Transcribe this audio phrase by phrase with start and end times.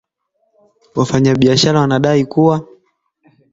[0.97, 2.67] Wafanyabiashara wanadai kuwa